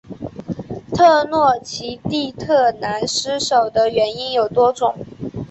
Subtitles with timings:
[0.95, 4.95] 特诺奇蒂特兰失守的原因有多种。